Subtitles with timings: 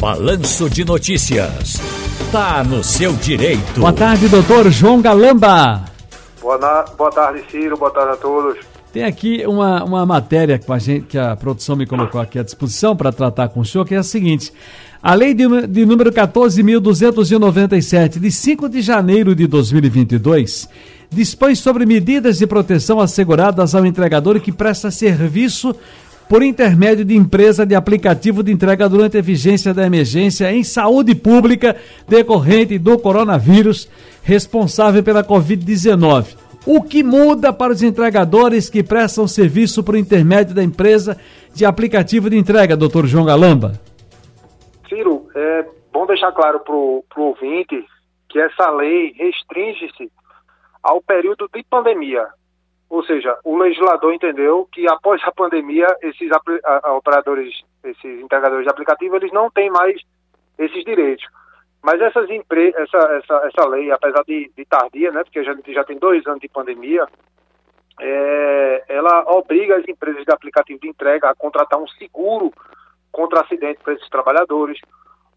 [0.00, 1.74] Balanço de Notícias.
[2.32, 3.80] Tá no seu direito.
[3.80, 5.84] Boa tarde, doutor João Galamba.
[6.40, 6.84] Boa, na...
[6.96, 7.76] Boa tarde, Ciro.
[7.76, 8.56] Boa tarde a todos.
[8.94, 12.42] Tem aqui uma, uma matéria que a, gente, que a produção me colocou aqui à
[12.42, 14.50] disposição para tratar com o senhor, que é a seguinte.
[15.02, 20.66] A lei de, de número 14.297, de 5 de janeiro de 2022,
[21.10, 25.76] dispõe sobre medidas de proteção asseguradas ao entregador que presta serviço
[26.30, 31.12] por intermédio de empresa de aplicativo de entrega durante a vigência da emergência em saúde
[31.12, 31.74] pública
[32.06, 33.90] decorrente do coronavírus,
[34.22, 36.38] responsável pela Covid-19.
[36.64, 41.18] O que muda para os entregadores que prestam serviço por intermédio da empresa
[41.52, 43.72] de aplicativo de entrega, doutor João Galamba?
[44.88, 47.84] Ciro, é bom deixar claro para o ouvinte
[48.28, 50.08] que essa lei restringe-se
[50.80, 52.24] ao período de pandemia.
[52.90, 56.28] Ou seja, o legislador entendeu que após a pandemia, esses
[56.96, 60.02] operadores, esses entregadores de aplicativo, eles não têm mais
[60.58, 61.24] esses direitos.
[61.80, 65.84] Mas essas empre essa, essa, essa lei, apesar de, de tardia, né, porque gente já
[65.84, 67.06] tem dois anos de pandemia,
[68.00, 72.52] é, ela obriga as empresas de aplicativo de entrega a contratar um seguro
[73.12, 74.80] contra acidente para esses trabalhadores,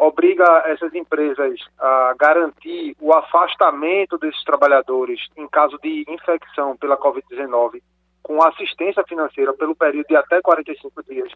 [0.05, 7.81] obriga essas empresas a garantir o afastamento desses trabalhadores em caso de infecção pela Covid-19
[8.21, 11.29] com assistência financeira pelo período de até 45 dias.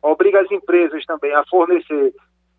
[0.00, 2.14] Obriga as empresas também a fornecer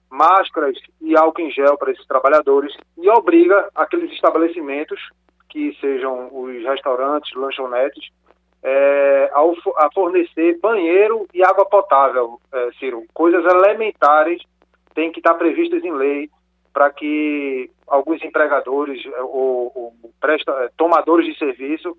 [0.09, 4.99] máscaras e álcool em gel para esses trabalhadores e obriga aqueles estabelecimentos,
[5.49, 8.09] que sejam os restaurantes, lanchonetes,
[8.63, 13.03] é, a, fornecer banheiro e água potável, é, Ciro.
[13.13, 14.41] Coisas elementares
[14.93, 16.29] têm que estar previstas em lei
[16.73, 21.95] para que alguns empregadores é, ou, ou presta, é, tomadores de serviço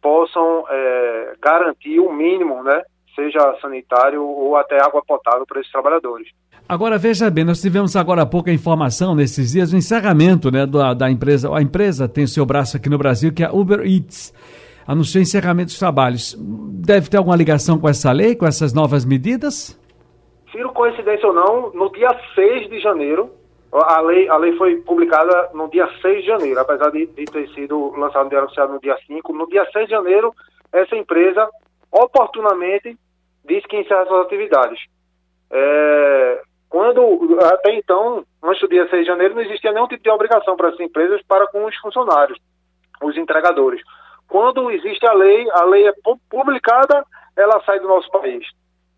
[0.00, 2.82] possam é, garantir o mínimo, né,
[3.14, 6.28] seja sanitário ou até água potável para esses trabalhadores.
[6.66, 10.66] Agora veja bem, nós tivemos agora há pouco a informação nesses dias o encerramento, né,
[10.66, 11.54] da, da empresa.
[11.54, 14.32] A empresa tem o seu braço aqui no Brasil que é a Uber Eats
[14.86, 16.36] anunciou encerramento dos trabalhos.
[16.38, 19.78] Deve ter alguma ligação com essa lei, com essas novas medidas?
[20.54, 23.32] Ciro, coincidência ou não, no dia 6 de janeiro,
[23.72, 27.48] a lei, a lei foi publicada no dia 6 de janeiro, apesar de, de ter
[27.48, 29.32] sido lançado no Oficial no dia 5.
[29.32, 30.32] No dia 6 de janeiro,
[30.72, 31.50] essa empresa
[31.90, 32.96] oportunamente
[33.44, 34.78] disse que encerra suas atividades.
[35.50, 40.10] É, quando, até então, antes do dia 6 de janeiro, não existia nenhum tipo de
[40.10, 42.38] obrigação para essas empresas para com os funcionários,
[43.02, 43.82] os entregadores.
[44.28, 45.92] Quando existe a lei, a lei é
[46.30, 47.04] publicada,
[47.36, 48.46] ela sai do nosso país.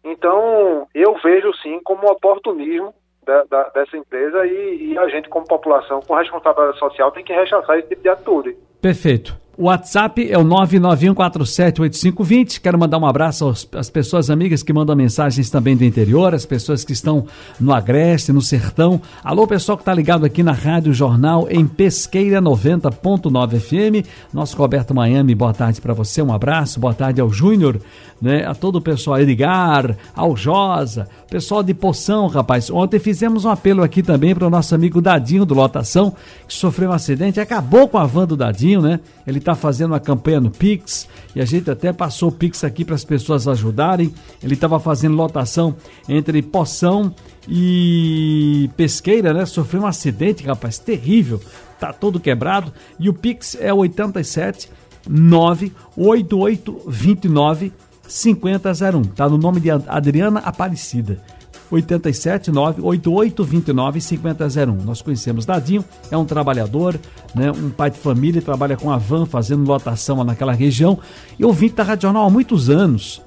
[0.07, 2.95] Então, eu vejo sim como um oportunismo
[3.27, 7.33] da, da, dessa empresa e, e, a gente, como população, com responsabilidade social, tem que
[7.33, 8.57] rechaçar esse tipo de atitude.
[8.81, 9.37] Perfeito.
[9.59, 12.61] O WhatsApp é o 991478520.
[12.61, 16.85] Quero mandar um abraço às pessoas amigas que mandam mensagens também do interior, as pessoas
[16.85, 17.25] que estão
[17.59, 19.01] no Agreste, no Sertão.
[19.25, 24.07] Alô, pessoal que está ligado aqui na Rádio Jornal em Pesqueira 90.9 FM.
[24.31, 26.79] Nosso Roberto Miami, boa tarde para você, um abraço.
[26.79, 27.81] Boa tarde ao Júnior,
[28.21, 28.45] né?
[28.47, 32.69] a todo o pessoal, Edgar, ao Josa, pessoal de Poção, rapaz.
[32.69, 36.15] Ontem fizemos um apelo aqui também para o nosso amigo Dadinho do Lotação,
[36.47, 39.01] que sofreu um acidente, acabou com a van do Dadinho, né?
[39.27, 42.85] Ele está fazendo uma campanha no Pix e a gente até passou o Pix aqui
[42.85, 44.13] para as pessoas ajudarem.
[44.43, 45.77] Ele estava fazendo lotação
[46.09, 47.15] entre Poção
[47.49, 49.47] e Pesqueira, né?
[49.47, 51.41] Sofreu um acidente, rapaz, terrível.
[51.79, 54.69] Tá todo quebrado e o Pix é 87
[55.09, 57.73] 98829
[58.09, 59.05] 5001.
[59.05, 61.23] Tá no nome de Adriana Aparecida.
[61.71, 64.85] 87 98829 5001.
[64.85, 66.99] Nós conhecemos Dadinho, é um trabalhador,
[67.35, 70.99] né, um pai de família, trabalha com a van fazendo lotação naquela região.
[71.39, 73.23] E ouvinte da Rádio Jornal há muitos anos.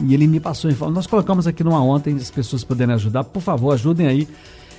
[0.00, 0.94] E ele me passou informação.
[0.94, 4.28] Nós colocamos aqui numa ontem, as pessoas puderem ajudar, por favor, ajudem aí.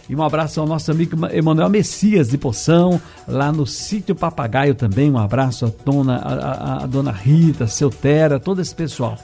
[0.10, 5.12] E um abraço ao nosso amigo Emanuel Messias de Poção, lá no sítio Papagaio também.
[5.12, 9.20] Um abraço à dona, a, a dona Rita, seu Tera, todo esse pessoal.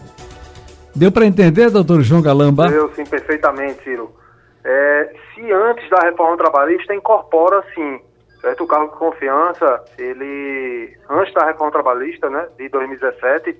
[0.95, 2.69] Deu para entender, doutor João Galamba?
[2.69, 4.11] Deu sim, perfeitamente, Ciro.
[4.63, 8.01] É, se antes da reforma trabalhista, incorpora sim.
[8.41, 8.63] Certo?
[8.63, 13.57] O cargo de confiança, ele, antes da reforma trabalhista, né, de 2017,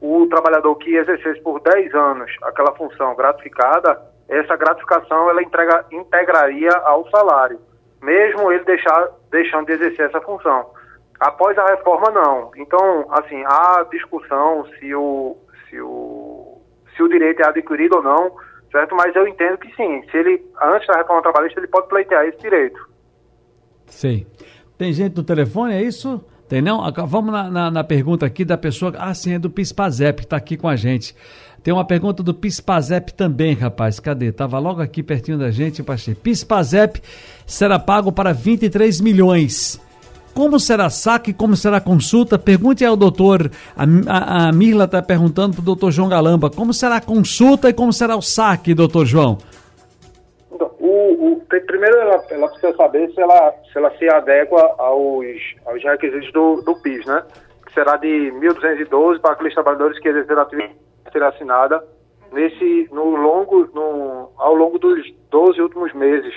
[0.00, 6.70] o trabalhador que exercesse por 10 anos aquela função gratificada, essa gratificação ela entrega, integraria
[6.84, 7.58] ao salário,
[8.02, 10.70] mesmo ele deixar, deixando de exercer essa função.
[11.18, 12.50] Após a reforma, não.
[12.56, 15.36] Então, assim, há discussão se o,
[15.68, 16.60] se o,
[16.94, 18.36] se o direito é adquirido ou não,
[18.70, 18.94] certo?
[18.94, 20.02] Mas eu entendo que sim.
[20.10, 22.88] Se ele, antes da reforma trabalhista, ele pode pleitear esse direito.
[23.86, 24.26] Sei.
[24.76, 26.24] Tem gente no telefone, é isso?
[26.48, 26.80] Tem não?
[27.06, 28.92] Vamos na, na, na pergunta aqui da pessoa.
[28.96, 31.14] Ah, sim, é do Pispazep, que está aqui com a gente.
[31.62, 33.98] Tem uma pergunta do Pispazep também, rapaz.
[33.98, 34.32] Cadê?
[34.32, 36.20] Tava logo aqui pertinho da gente, Pacheco.
[36.20, 37.02] Pispazep
[37.46, 39.80] será pago para 23 milhões.
[40.34, 42.38] Como será saque, como será consulta?
[42.38, 46.72] Pergunte ao doutor, a, a, a Mirla está perguntando para o doutor João Galamba, como
[46.72, 49.38] será a consulta e como será o saque, doutor João?
[50.78, 55.82] O, o, primeiro ela, ela, precisa saber se ela se, ela se adequa aos, aos
[55.82, 57.20] requisitos do, do PIS, né?
[57.66, 61.82] Que será de 1.212 para aqueles trabalhadores que exerceram atividade ser assinada
[62.32, 65.00] nesse, no longo, no, ao longo dos
[65.30, 66.34] 12 últimos meses,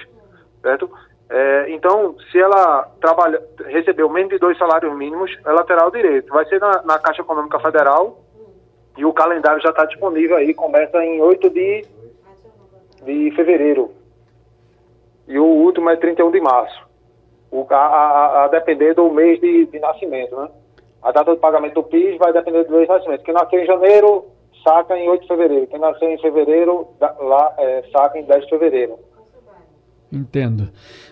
[0.62, 0.90] certo?
[1.30, 6.34] É, então, se ela trabalha, recebeu menos de dois salários mínimos, ela terá o direito.
[6.34, 8.20] Vai ser na, na Caixa Econômica Federal
[8.98, 11.86] e o calendário já está disponível aí, começa em 8 de,
[13.06, 13.92] de fevereiro.
[15.26, 16.86] E o último é 31 de março.
[17.50, 20.50] O, a, a, a depender do mês de, de nascimento, né?
[21.02, 23.24] A data de pagamento do PIS vai depender do mês de nascimento.
[23.24, 24.26] Quem nasceu em janeiro
[24.64, 25.68] saca em 8 de fevereiro.
[25.68, 29.00] Quem nasceu em fevereiro, lá é, saca em 10 de fevereiro.
[30.12, 30.70] Entendo.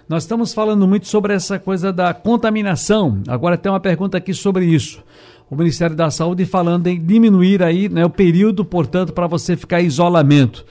[0.07, 3.21] Nós estamos falando muito sobre essa coisa da contaminação.
[3.29, 5.03] Agora tem uma pergunta aqui sobre isso.
[5.49, 9.81] O Ministério da Saúde falando em diminuir aí né, o período, portanto, para você ficar
[9.81, 10.65] em isolamento.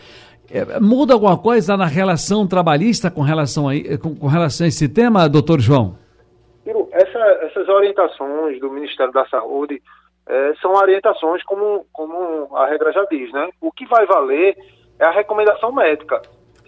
[0.50, 4.88] É, muda alguma coisa na relação trabalhista com relação a, com, com relação a esse
[4.88, 5.96] tema, doutor João?
[6.92, 9.80] Essa, essas orientações do Ministério da Saúde
[10.28, 13.48] é, são orientações como, como a regra já diz, né?
[13.60, 14.56] O que vai valer
[14.98, 16.20] é a recomendação médica.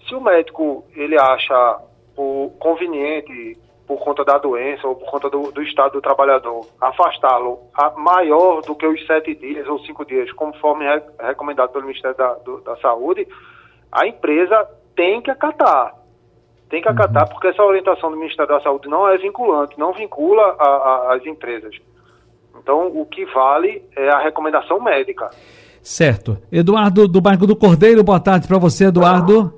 [0.08, 1.78] Se o médico ele acha
[2.16, 7.58] o conveniente por conta da doença ou por conta do, do estado do trabalhador afastá-lo
[7.96, 12.34] maior do que os sete dias ou cinco dias, conforme é recomendado pelo Ministério da,
[12.34, 13.26] do, da Saúde,
[13.92, 15.94] a empresa tem que acatar.
[16.68, 20.56] Tem que acatar porque essa orientação do Ministério da Saúde não é vinculante, não vincula
[20.58, 21.74] a, a, as empresas.
[22.62, 25.30] Então, o que vale é a recomendação médica.
[25.82, 26.36] Certo.
[26.52, 29.52] Eduardo do Bairro do Cordeiro, boa tarde para você, Eduardo.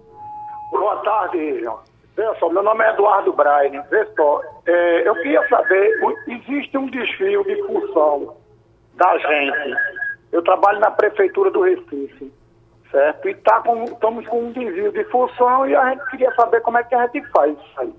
[0.71, 1.81] Boa tarde, João.
[2.17, 3.81] Veja só, meu nome é Eduardo Braine.
[3.91, 5.91] Veja só, é, eu queria saber,
[6.29, 8.35] existe um desvio de função
[8.95, 9.77] da gente.
[10.31, 12.33] Eu trabalho na Prefeitura do Recife,
[12.91, 13.29] certo?
[13.29, 16.79] E tá com, estamos com um desvio de função e a gente queria saber como
[16.79, 17.93] é que a gente faz isso aí.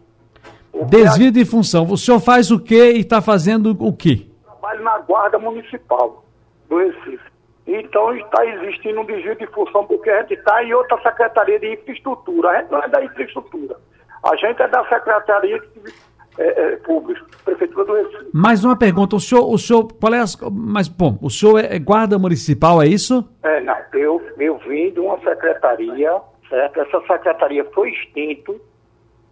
[0.86, 1.86] Desvio de função.
[1.90, 4.28] O senhor faz o quê e está fazendo o quê?
[4.74, 6.24] Trabalho na Guarda Municipal
[6.70, 7.32] do Recife.
[7.66, 11.74] Então está existindo um desvio de função porque a gente está em outra secretaria de
[11.74, 12.50] infraestrutura.
[12.50, 13.78] A gente não é da infraestrutura.
[14.24, 15.94] A gente é da Secretaria de
[16.38, 18.30] é, é, Pública, Prefeitura do Recife.
[18.34, 21.78] Mais uma pergunta, o senhor, o senhor, qual é as, mas bom, o senhor é
[21.80, 23.28] guarda municipal, é isso?
[23.44, 26.20] É, não, eu, eu vim de uma secretaria,
[26.50, 26.82] certo?
[26.82, 28.60] Essa secretaria foi extinto,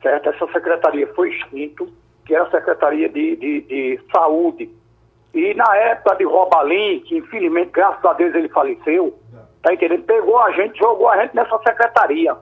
[0.01, 0.30] certo?
[0.30, 1.89] Essa secretaria foi extinto,
[2.25, 4.70] que é a Secretaria de, de, de Saúde,
[5.34, 9.18] e na época de Robalim, que infelizmente, graças a Deus, ele faleceu,
[9.64, 10.04] tá entendendo?
[10.04, 12.36] Pegou a gente, jogou a gente nessa secretaria.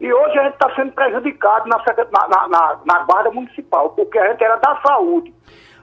[0.00, 4.30] E hoje a gente está sendo prejudicado na, na, na, na, guarda municipal, porque a
[4.30, 5.34] gente era da saúde.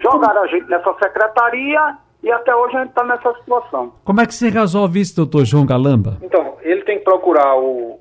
[0.01, 3.93] Jogaram a gente nessa secretaria e até hoje a gente está nessa situação.
[4.03, 6.17] Como é que se resolve isso, doutor João Galamba?
[6.21, 7.99] Então, ele tem que procurar o,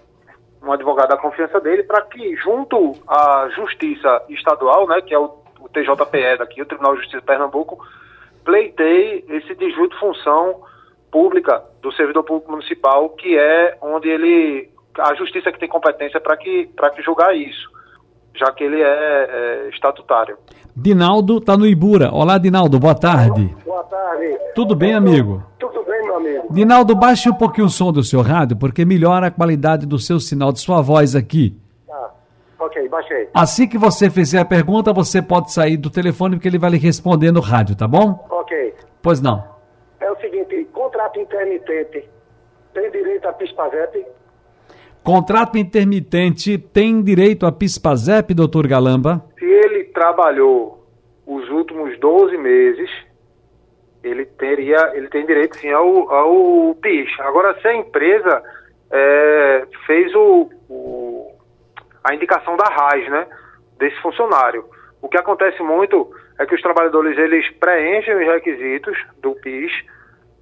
[0.63, 5.31] um advogado da confiança dele para que, junto à Justiça Estadual, né, que é o,
[5.61, 7.85] o TJPE daqui, o Tribunal de Justiça de Pernambuco,
[8.45, 10.61] pleitei esse desvio de função
[11.11, 16.37] pública do servidor público municipal, que é onde ele a justiça que tem competência para
[16.37, 17.69] que para que julgar isso,
[18.35, 20.37] já que ele é, é estatutário.
[20.77, 22.11] Dinaldo está no Ibura.
[22.13, 23.55] Olá, Dinaldo, boa tarde.
[23.65, 24.37] Boa tarde.
[24.55, 25.43] Tudo bem, amigo?
[25.59, 26.47] Tudo bem, meu amigo.
[26.51, 30.19] Dinaldo, baixe um pouquinho o som do seu rádio, porque melhora a qualidade do seu
[30.19, 31.57] sinal, de sua voz aqui.
[32.59, 33.29] Ok, baixei.
[33.35, 36.79] Assim que você fizer a pergunta, você pode sair do telefone porque ele vai lhe
[36.79, 38.25] responder no rádio, tá bom?
[38.31, 38.75] Ok.
[39.03, 39.45] Pois não.
[40.01, 42.09] É o seguinte, contrato intermitente
[42.73, 44.07] tem direito a PISPAVEP?
[45.05, 49.23] Contrato intermitente tem direito a PIS-PASEP, doutor Galamba?
[49.39, 50.83] Se ele trabalhou
[51.27, 52.89] os últimos 12 meses,
[54.03, 57.11] ele teria, ele tem direito sim ao, ao PIS.
[57.21, 58.43] Agora, se a empresa
[58.91, 61.04] é, fez o, o,
[62.05, 63.27] a indicação da RAIS, né,
[63.79, 64.67] desse funcionário.
[65.01, 69.73] O que acontece muito é que os trabalhadores eles preenchem os requisitos do PIS,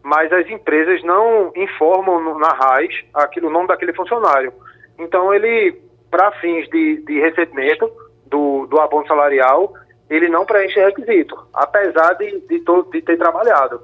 [0.02, 4.52] mas as empresas não informam na RAIS aquilo, o nome daquele funcionário.
[4.98, 7.88] Então ele, para fins de, de recebimento
[8.26, 9.72] do, do abono salarial,
[10.10, 13.80] ele não preenche requisito, apesar de, de, to, de ter trabalhado.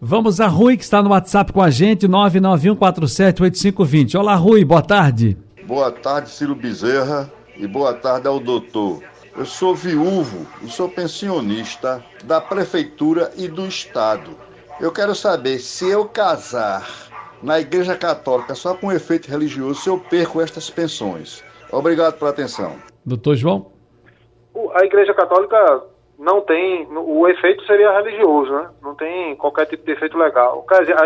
[0.00, 4.18] Vamos a Rui, que está no WhatsApp com a gente, 991478520.
[4.18, 5.36] Olá, Rui, boa tarde.
[5.64, 9.02] Boa tarde, Ciro Bezerra, e boa tarde ao doutor.
[9.36, 14.32] Eu sou viúvo e sou pensionista da Prefeitura e do Estado.
[14.80, 16.86] Eu quero saber se eu casar
[17.42, 21.44] na Igreja Católica só com efeito religioso, se eu perco estas pensões.
[21.70, 22.76] Obrigado pela atenção.
[23.04, 23.72] Doutor João?
[24.74, 25.84] a Igreja Católica
[26.18, 28.68] não tem, o efeito seria religioso, né?
[28.82, 30.64] Não tem qualquer tipo de efeito legal.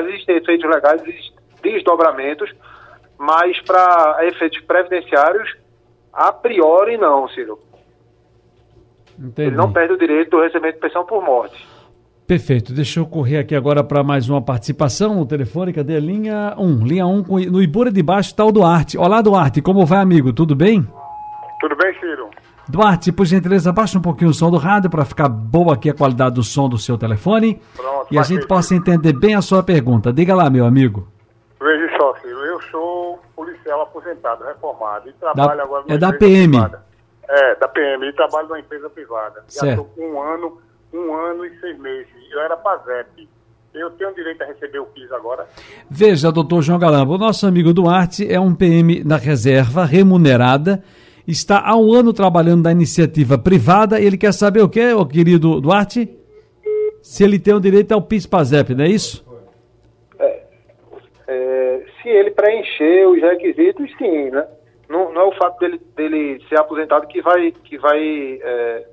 [0.09, 2.53] Existem efeitos legais, existem desdobramentos,
[3.19, 5.55] mas para efeitos previdenciários,
[6.13, 7.59] a priori não, Ciro.
[9.19, 9.49] Entendi.
[9.49, 11.57] Ele não perde o direito do recebimento de pensão por morte.
[12.27, 12.73] Perfeito.
[12.73, 15.27] Deixa eu correr aqui agora para mais uma participação.
[15.75, 16.85] Cadê a linha 1?
[16.85, 18.99] Linha 1, no Ibura de Baixo está o Duarte.
[18.99, 19.63] Olá, Duarte.
[19.63, 20.33] Como vai, amigo?
[20.33, 20.87] Tudo bem?
[21.61, 22.29] Tudo bem, Ciro.
[22.69, 25.95] Duarte, por gentileza, baixa um pouquinho o som do rádio para ficar boa aqui a
[25.95, 27.61] qualidade do som do seu telefone.
[27.77, 30.13] Pronto, e a gente possa entender bem a sua pergunta.
[30.13, 31.07] Diga lá, meu amigo.
[31.97, 36.53] Veja só, Ciro, eu sou policial aposentado, reformado, e trabalho da, agora É da PM.
[36.53, 36.85] Privada.
[37.29, 39.43] É, da PM, e trabalho numa empresa privada.
[39.49, 40.61] Já estou com um ano,
[40.93, 42.13] um ano e seis meses.
[42.31, 43.29] Eu era PASEP.
[43.75, 45.47] Eu tenho direito a receber o PIS agora?
[45.91, 50.83] Veja, doutor João Galamba, o nosso amigo Duarte é um PM na reserva, remunerada,
[51.27, 55.05] está há um ano trabalhando na iniciativa privada e ele quer saber o que, o
[55.05, 56.09] querido Duarte?
[57.03, 59.25] Se ele tem o direito ao PIS-PASEP, não é isso?
[60.19, 60.43] É,
[61.29, 61.66] é,
[62.07, 64.47] se ele preencher os requisitos, sim, né?
[64.89, 68.87] Não, não é o fato dele, dele ser aposentado que vai, que vai é,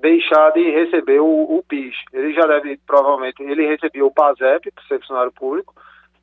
[0.00, 1.94] deixar de receber o, o, PIS.
[2.14, 5.74] Ele já deve, provavelmente, ele recebeu o PASEP, por ser funcionário público,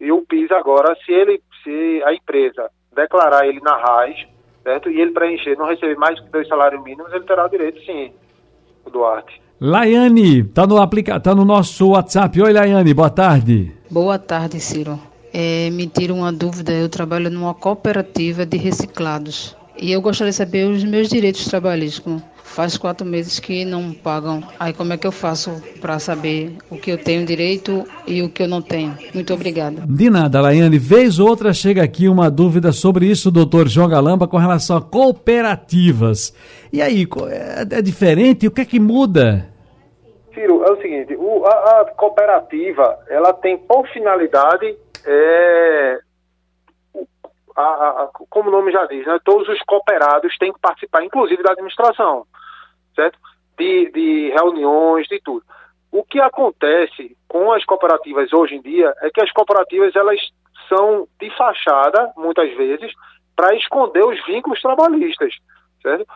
[0.01, 4.25] e o PIS agora, se ele, se a empresa declarar ele na RAIS,
[4.63, 4.89] certo?
[4.89, 8.11] E ele preencher, não receber mais que dois salários mínimos, ele terá direito sim,
[8.83, 9.39] o Duarte.
[9.61, 12.41] Laiane, tá no aplica tá no nosso WhatsApp.
[12.41, 13.71] Oi, Laiane, boa tarde.
[13.91, 15.12] Boa tarde, Ciro.
[15.33, 19.57] É, me tira uma dúvida, eu trabalho numa cooperativa de reciclados.
[19.75, 22.21] E eu gostaria de saber os meus direitos trabalhistas.
[22.43, 24.43] Faz quatro meses que não pagam.
[24.59, 28.29] Aí como é que eu faço para saber o que eu tenho direito e o
[28.29, 28.95] que eu não tenho?
[29.11, 29.83] Muito obrigada.
[29.87, 30.77] De nada, Laiane.
[30.77, 34.81] Vez ou outra chega aqui uma dúvida sobre isso, doutor João Galamba, com relação a
[34.81, 36.31] cooperativas.
[36.71, 38.45] E aí, é, é diferente?
[38.45, 39.49] O que é que muda?
[40.33, 45.99] Ciro, é o seguinte, o, a, a, cooperativa, ela tem por finalidade, é,
[47.55, 51.43] a, a, como o nome já diz, né, todos os cooperados têm que participar, inclusive
[51.43, 52.25] da administração
[52.95, 53.17] certo?
[53.57, 55.43] De, de reuniões, de tudo.
[55.91, 60.19] O que acontece com as cooperativas hoje em dia é que as cooperativas elas
[60.67, 62.91] são de fachada, muitas vezes,
[63.35, 65.35] para esconder os vínculos trabalhistas,
[65.81, 66.07] certo?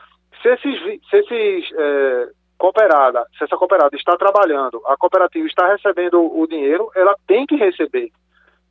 [0.41, 0.79] Se esses,
[1.09, 6.89] se esses é, cooperada, se essa cooperada está trabalhando, a cooperativa está recebendo o dinheiro,
[6.95, 8.11] ela tem que receber.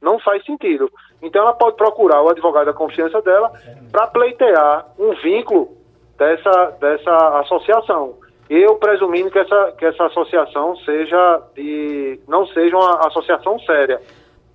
[0.00, 0.90] Não faz sentido.
[1.22, 3.50] Então ela pode procurar o advogado da confiança dela
[3.90, 5.76] para pleitear um vínculo
[6.18, 8.18] dessa, dessa associação.
[8.48, 12.20] Eu presumindo que essa, que essa associação seja de.
[12.28, 14.00] não seja uma associação séria.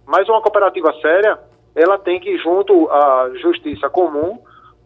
[0.06, 1.38] Mas uma cooperativa séria,
[1.76, 4.40] ela tem que, junto à justiça comum,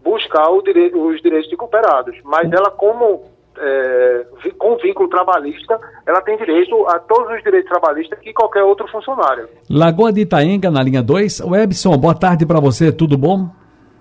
[0.03, 2.17] buscar dire, os direitos de cooperados.
[2.23, 3.23] Mas ela, como
[3.57, 4.25] é,
[4.57, 9.47] com vínculo trabalhista, ela tem direito a todos os direitos trabalhistas que qualquer outro funcionário.
[9.69, 11.41] Lagoa de Itaenga, na linha 2.
[11.41, 13.49] Webson, boa tarde para você, tudo bom?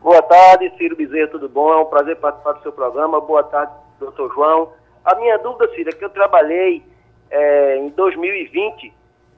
[0.02, 1.72] Boa tarde, Ciro Bezerra, tudo bom?
[1.72, 3.20] É um prazer participar do seu programa.
[3.20, 4.72] Boa tarde, doutor João.
[5.04, 6.82] A minha dúvida, Ciro, é que eu trabalhei
[7.30, 8.92] é, em 2020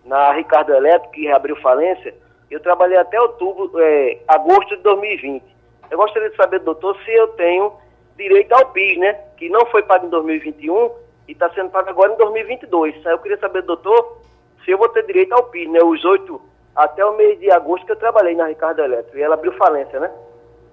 [0.04, 2.14] na Ricardo Elétrico, que reabriu falência.
[2.50, 5.44] Eu trabalhei até outubro, é, agosto de 2020.
[5.90, 7.72] Eu gostaria de saber, doutor, se eu tenho
[8.16, 9.12] direito ao PIS, né?
[9.36, 10.90] Que não foi pago em 2021
[11.28, 13.06] e está sendo pago agora em 2022.
[13.06, 14.18] Aí eu queria saber, doutor,
[14.64, 15.80] se eu vou ter direito ao PIS, né?
[15.82, 16.40] Os oito
[16.74, 19.16] até o mês de agosto que eu trabalhei na Ricardo Elétrico.
[19.16, 20.10] E ela abriu falência, né?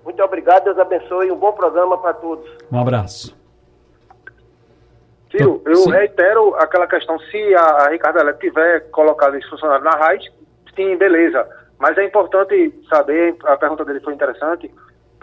[0.03, 1.31] Muito obrigado, Deus abençoe.
[1.31, 2.45] Um bom programa para todos.
[2.71, 3.35] Um abraço.
[5.31, 5.91] Ciro, eu sim.
[5.91, 10.31] reitero aquela questão, se a, Ricardo Elétrico tiver colocado esse funcionário na RAIS,
[10.75, 11.47] sim, beleza.
[11.79, 14.69] Mas é importante saber, a pergunta dele foi interessante,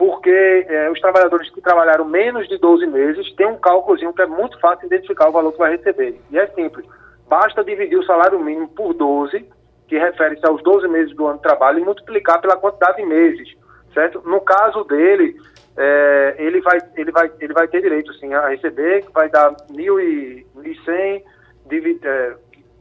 [0.00, 0.30] porque
[0.66, 4.58] é, os trabalhadores que trabalharam menos de 12 meses têm um cálculozinho que é muito
[4.58, 6.18] fácil identificar o valor que vai receber.
[6.30, 6.86] E é simples,
[7.28, 9.44] basta dividir o salário mínimo por 12,
[9.86, 13.54] que refere-se aos 12 meses do ano de trabalho, e multiplicar pela quantidade de meses,
[13.92, 14.22] certo?
[14.24, 15.36] No caso dele,
[15.76, 19.54] é, ele, vai, ele, vai, ele vai ter direito, sim, a receber, que vai dar
[19.70, 21.22] 1.100
[21.66, 22.36] divid, é,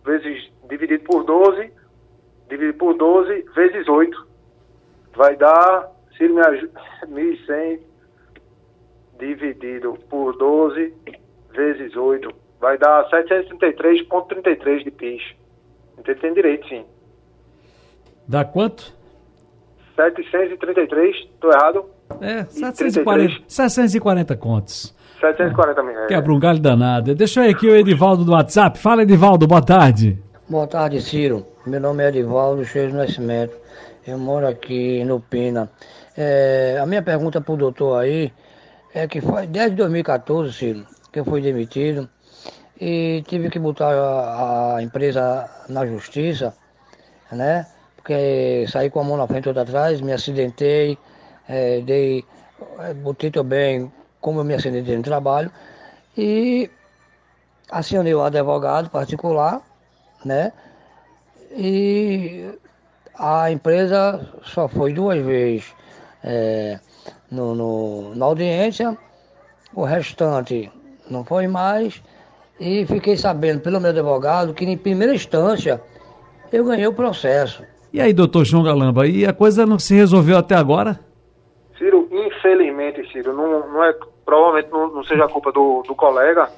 [0.05, 1.69] vezes, dividido por 12,
[2.47, 4.25] dividido por 12 vezes 8.
[5.17, 7.79] Vai dar, se ele me ajuda, 1.100
[9.17, 10.93] dividido por 12
[11.55, 12.29] vezes 8.
[12.59, 15.21] Vai dar 733,33 de PIS.
[15.97, 16.85] Então ele tem direito, sim.
[18.27, 18.93] Dá quanto?
[19.95, 21.85] 733, estou errado?
[22.21, 24.95] É, 740, 740 contos.
[25.19, 25.99] 740 mil.
[25.99, 26.07] É.
[26.07, 27.15] Quebra um galho danado.
[27.15, 28.77] Deixa eu aqui o Edivaldo do WhatsApp.
[28.77, 30.17] Fala, Edivaldo, boa tarde.
[30.49, 31.45] Boa tarde, Ciro.
[31.65, 33.53] Meu nome é Edivaldo Cheio do Nascimento.
[34.09, 35.69] Eu moro aqui no Pina.
[36.17, 38.33] É, a minha pergunta para o doutor aí
[38.91, 42.09] é que foi desde 2014, Ciro, que eu fui demitido
[42.81, 46.55] e tive que botar a, a empresa na justiça,
[47.31, 47.67] né?
[47.95, 50.97] Porque saí com a mão na frente e outra atrás, me acidentei,
[51.47, 52.25] é, dei,
[52.79, 55.51] é, botei também como eu me acidentei no trabalho
[56.17, 56.67] e
[57.69, 59.61] acionei o advogado particular,
[60.25, 60.51] né?
[61.51, 62.57] E
[63.19, 65.75] a empresa só foi duas vezes
[66.23, 66.79] é,
[67.29, 68.97] no, no, na audiência,
[69.75, 70.71] o restante
[71.09, 72.01] não foi mais,
[72.59, 75.81] e fiquei sabendo pelo meu advogado que em primeira instância
[76.51, 77.63] eu ganhei o processo.
[77.91, 80.99] E aí, doutor João Galamba, e a coisa não se resolveu até agora?
[81.77, 83.93] Ciro, infelizmente, Ciro, não, não é,
[84.25, 86.49] provavelmente não, não seja culpa do, do colega,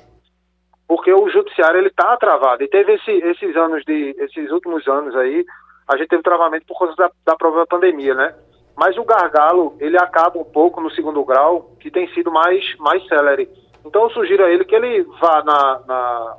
[0.88, 2.64] porque o judiciário ele está travado.
[2.64, 5.46] E teve esse, esses anos de, esses últimos anos aí,
[5.92, 8.34] a gente teve travamento por causa da, da própria pandemia, né?
[8.76, 13.06] Mas o gargalo, ele acaba um pouco no segundo grau, que tem sido mais, mais
[13.08, 13.50] célere.
[13.86, 16.38] Então eu sugiro a ele que ele vá na, na,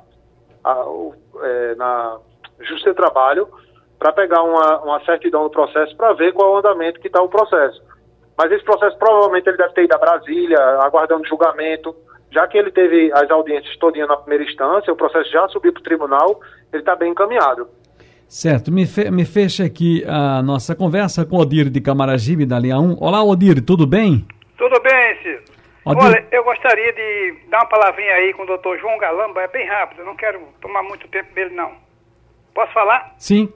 [0.63, 0.85] a,
[1.43, 2.17] é, na
[2.61, 3.47] Justiça de Trabalho
[3.99, 7.21] para pegar uma, uma certidão do processo para ver qual é o andamento que está
[7.21, 7.81] o processo.
[8.35, 11.95] Mas esse processo provavelmente ele deve ter ido a Brasília, aguardando julgamento
[12.33, 15.81] já que ele teve as audiências todinha na primeira instância, o processo já subiu para
[15.81, 17.69] o tribunal, ele está bem encaminhado.
[18.33, 22.79] Certo, me, fe me fecha aqui a nossa conversa com Odir de Camaragibe, da linha
[22.79, 22.97] 1.
[22.99, 24.25] Olá, Odir, tudo bem?
[24.57, 25.43] Tudo bem, Ciro.
[25.85, 26.03] Odir...
[26.03, 29.67] Olha, eu gostaria de dar uma palavrinha aí com o doutor João Galamba, é bem
[29.67, 31.73] rápido, não quero tomar muito tempo dele, não.
[32.55, 33.13] Posso falar?
[33.19, 33.53] Sim.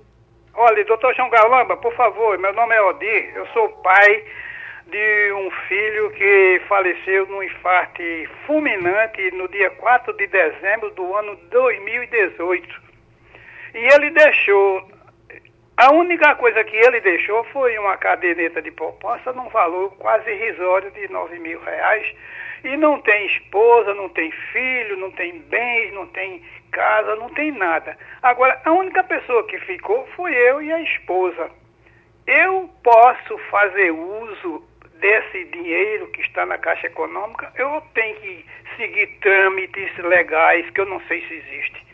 [0.53, 4.23] Olha, doutor João Galamba, por favor, meu nome é Odir, eu sou pai
[4.91, 8.03] de um filho que faleceu num infarto
[8.45, 12.86] fulminante no dia 4 de dezembro do ano 2018.
[13.77, 14.89] E ele deixou,
[15.77, 20.89] a única coisa que ele deixou foi uma caderneta de poupança num valor quase irrisório
[20.89, 22.11] de 9 mil reais.
[22.63, 27.51] E não tem esposa, não tem filho, não tem bens, não tem casa, não tem
[27.51, 27.95] nada.
[28.23, 31.51] Agora, a única pessoa que ficou foi eu e a esposa.
[32.25, 38.43] Eu posso fazer uso desse dinheiro que está na Caixa Econômica, eu tenho que
[38.75, 41.86] seguir trâmites legais que eu não sei se existe.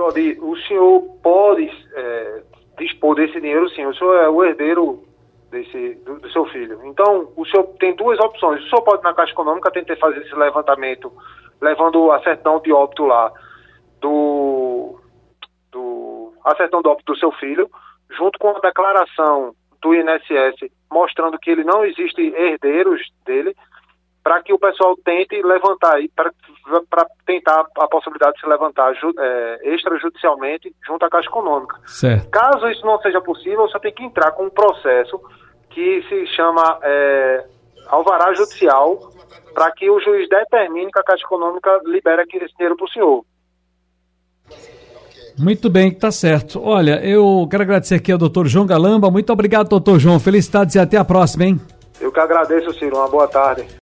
[0.00, 2.42] O senhor pode é,
[2.78, 3.86] dispor desse dinheiro, sim.
[3.86, 5.02] O senhor é o herdeiro
[5.50, 6.80] desse, do, do, seu filho.
[6.84, 8.64] Então, o senhor tem duas opções.
[8.64, 11.12] O senhor pode, na Caixa Econômica, tentar fazer esse levantamento,
[11.60, 13.32] levando a certidão de óbito lá
[14.00, 15.00] do,
[15.72, 17.68] do a certidão de óbito do seu filho,
[18.10, 23.54] junto com a declaração do INSS mostrando que ele não existe herdeiros dele,
[24.22, 26.32] para que o pessoal tente levantar, para
[27.26, 31.76] tentar a possibilidade de se levantar é, extrajudicialmente junto à Caixa Econômica.
[31.86, 32.28] Certo.
[32.30, 35.20] Caso isso não seja possível, você tem que entrar com um processo
[35.70, 37.44] que se chama é,
[37.88, 39.12] alvará judicial,
[39.54, 43.24] para que o juiz determine que a Caixa Econômica libere esse dinheiro para o senhor.
[45.38, 46.60] Muito bem, tá certo.
[46.60, 49.08] Olha, eu quero agradecer aqui ao doutor João Galamba.
[49.08, 50.18] Muito obrigado, doutor João.
[50.18, 51.60] Felicidades e até a próxima, hein?
[52.00, 52.96] Eu que agradeço, Ciro.
[52.96, 53.68] Uma boa tarde.